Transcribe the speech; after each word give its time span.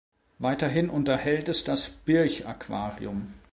Weiterhin 0.39 0.89
unterhält 0.89 1.47
es 1.47 1.63
das 1.63 1.87
"Birch 1.89 2.47
Aquarium". 2.47 3.35